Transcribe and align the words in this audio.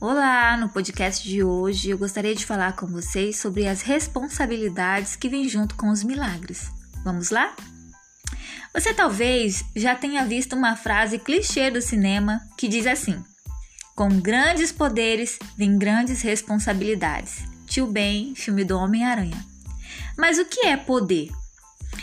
Olá! 0.00 0.56
No 0.56 0.68
podcast 0.68 1.28
de 1.28 1.42
hoje 1.42 1.90
eu 1.90 1.98
gostaria 1.98 2.32
de 2.32 2.46
falar 2.46 2.76
com 2.76 2.86
vocês 2.86 3.36
sobre 3.36 3.66
as 3.66 3.82
responsabilidades 3.82 5.16
que 5.16 5.28
vêm 5.28 5.48
junto 5.48 5.74
com 5.74 5.90
os 5.90 6.04
milagres. 6.04 6.70
Vamos 7.02 7.30
lá? 7.30 7.52
Você 8.72 8.94
talvez 8.94 9.64
já 9.74 9.96
tenha 9.96 10.24
visto 10.24 10.54
uma 10.54 10.76
frase 10.76 11.18
clichê 11.18 11.68
do 11.68 11.82
cinema 11.82 12.40
que 12.56 12.68
diz 12.68 12.86
assim: 12.86 13.20
Com 13.96 14.20
grandes 14.20 14.70
poderes 14.70 15.36
vem 15.56 15.76
grandes 15.76 16.22
responsabilidades. 16.22 17.42
Tio 17.66 17.88
Ben, 17.88 18.36
filme 18.36 18.64
do 18.64 18.78
Homem-Aranha. 18.78 19.44
Mas 20.16 20.38
o 20.38 20.44
que 20.44 20.64
é 20.64 20.76
poder? 20.76 21.28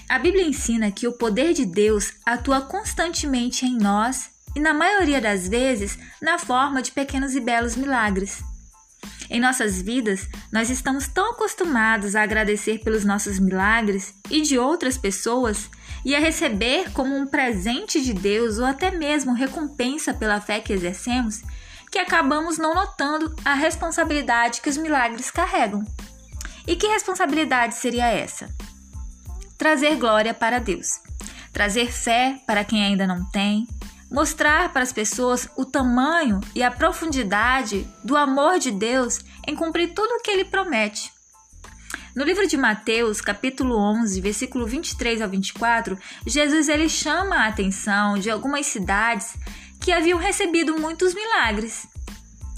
A 0.10 0.20
Bíblia 0.20 0.46
ensina 0.46 0.92
que 0.92 1.08
o 1.08 1.14
poder 1.14 1.54
de 1.54 1.66
Deus 1.66 2.12
atua 2.26 2.60
constantemente 2.60 3.66
em 3.66 3.78
nós 3.78 4.35
e, 4.56 4.60
na 4.60 4.74
maioria 4.74 5.20
das 5.20 5.48
vezes, 5.48 6.00
na 6.22 6.40
forma 6.40 6.82
de 6.82 6.92
pequenos 6.92 7.36
e 7.36 7.40
belos 7.40 7.76
milagres. 7.76 8.44
Em 9.30 9.40
nossas 9.40 9.82
vidas, 9.82 10.28
nós 10.52 10.70
estamos 10.70 11.08
tão 11.08 11.32
acostumados 11.32 12.16
a 12.16 12.22
agradecer 12.22 12.80
pelos 12.80 13.04
nossos 13.04 13.40
milagres 13.40 14.14
e 14.30 14.42
de 14.42 14.58
outras 14.58 14.98
pessoas 14.98 15.70
e 16.04 16.16
a 16.16 16.20
receber 16.20 16.92
como 16.92 17.16
um 17.16 17.26
presente 17.26 18.02
de 18.02 18.14
Deus 18.14 18.60
ou 18.60 18.66
até 18.66 18.92
mesmo 18.92 19.34
recompensa 19.34 20.14
pela 20.14 20.40
fé 20.40 20.60
que 20.60 20.72
exercemos, 20.72 21.42
que 21.92 21.98
acabamos 21.98 22.58
não 22.58 22.76
notando 22.76 23.36
a 23.44 23.56
responsabilidade 23.56 24.62
que 24.62 24.70
os 24.70 24.78
milagres 24.78 25.32
carregam. 25.32 25.84
E 26.68 26.76
que 26.76 26.88
responsabilidade 26.88 27.76
seria 27.76 28.08
essa? 28.08 28.50
Trazer 29.58 29.96
glória 29.96 30.34
para 30.34 30.60
Deus, 30.60 31.00
trazer 31.52 31.92
fé 31.92 32.40
para 32.46 32.64
quem 32.64 32.84
ainda 32.84 33.08
não 33.08 33.24
tem, 33.32 33.68
mostrar 34.16 34.72
para 34.72 34.82
as 34.82 34.94
pessoas 34.94 35.50
o 35.58 35.66
tamanho 35.66 36.40
e 36.56 36.64
a 36.64 36.72
profundidade 36.72 37.86
do 38.02 38.16
amor 38.16 38.60
de 38.60 38.72
Deus 38.72 39.20
em 39.46 39.54
cumprir 39.54 39.94
tudo 39.94 40.10
o 40.10 40.22
que 40.22 40.32
ele 40.32 40.46
promete. 40.46 41.12
No 42.16 42.24
livro 42.24 42.48
de 42.48 42.56
Mateus, 42.56 43.20
capítulo 43.20 43.78
11, 43.78 44.22
versículo 44.22 44.66
23 44.66 45.22
ao 45.22 45.28
24, 45.28 46.00
Jesus 46.26 46.70
ele 46.70 46.88
chama 46.88 47.36
a 47.36 47.48
atenção 47.48 48.18
de 48.18 48.32
algumas 48.32 48.68
cidades 48.68 49.36
que 49.82 49.92
haviam 49.92 50.18
recebido 50.18 50.80
muitos 50.80 51.14
milagres, 51.14 51.86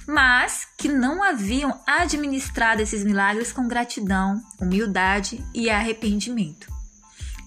mas 0.08 0.68
que 0.78 0.88
não 0.88 1.24
haviam 1.24 1.81
administrado 1.88 2.84
esses 2.84 3.03
milagres 3.03 3.52
com 3.52 3.68
gratidão, 3.68 4.40
humildade 4.62 5.44
e 5.56 5.72
arrependimento. 5.72 6.77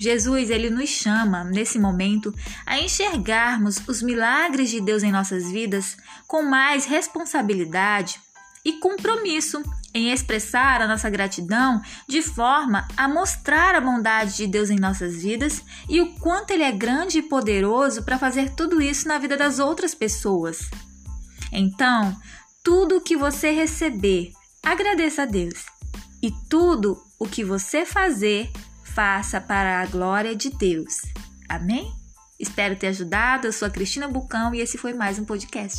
Jesus 0.01 0.49
ele 0.49 0.71
nos 0.71 0.89
chama 0.89 1.45
nesse 1.45 1.79
momento 1.79 2.35
a 2.65 2.81
enxergarmos 2.81 3.83
os 3.87 4.01
milagres 4.01 4.71
de 4.71 4.81
Deus 4.81 5.03
em 5.03 5.13
nossas 5.13 5.51
vidas 5.51 5.99
com 6.27 6.43
mais 6.43 6.87
responsabilidade 6.87 8.19
e 8.65 8.73
compromisso 8.75 9.63
em 9.93 10.11
expressar 10.11 10.81
a 10.81 10.89
nossa 10.89 11.11
gratidão 11.11 11.83
de 12.09 12.23
forma 12.23 12.89
a 12.97 13.07
mostrar 13.07 13.75
a 13.75 13.81
bondade 13.81 14.37
de 14.37 14.47
Deus 14.47 14.71
em 14.71 14.79
nossas 14.79 15.23
vidas 15.23 15.63
e 15.89 16.01
o 16.01 16.15
quanto 16.15 16.53
ele 16.53 16.63
é 16.63 16.73
grande 16.73 17.19
e 17.19 17.23
poderoso 17.23 18.03
para 18.03 18.19
fazer 18.19 18.55
tudo 18.55 18.81
isso 18.81 19.07
na 19.07 19.19
vida 19.19 19.37
das 19.37 19.59
outras 19.59 19.95
pessoas. 19.95 20.71
Então, 21.53 22.17
tudo 22.63 22.97
o 22.97 23.01
que 23.01 23.17
você 23.17 23.51
receber, 23.51 24.33
agradeça 24.63 25.23
a 25.23 25.27
Deus. 25.27 25.67
E 26.23 26.31
tudo 26.49 27.03
o 27.19 27.27
que 27.27 27.43
você 27.43 27.85
fazer, 27.85 28.51
faça 28.95 29.41
para 29.41 29.81
a 29.81 29.87
glória 29.87 30.35
de 30.35 30.51
Deus. 30.51 31.03
Amém? 31.49 31.93
Espero 32.39 32.77
ter 32.77 32.89
ajudado. 32.89 33.47
Eu 33.47 33.53
sou 33.53 33.67
a 33.69 33.71
Cristina 33.71 34.09
Bucão 34.09 34.55
e 34.55 34.61
esse 34.61 34.79
foi 34.79 34.93
mais 34.93 35.19
um 35.19 35.25
podcast. 35.25 35.79